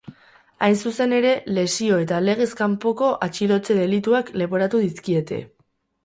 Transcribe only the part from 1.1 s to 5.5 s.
ere, lesio eta legez kanpoko atxilotze delituak leporatu dizkiete.